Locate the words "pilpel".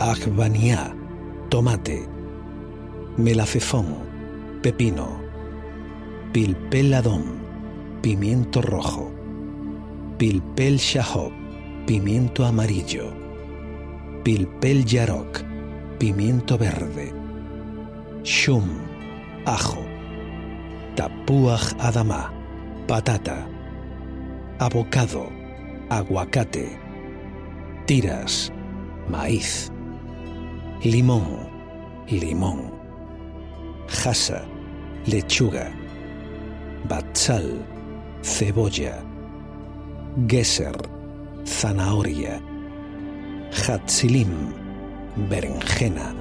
10.16-10.78, 14.22-14.84